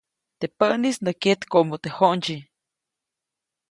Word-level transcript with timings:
Teʼ 0.39 0.53
päʼnis 0.59 0.97
nä 1.05 1.11
kyetkoʼmu 1.21 1.75
teʼ 1.83 1.93
j̃oʼndsyi. 1.97 2.37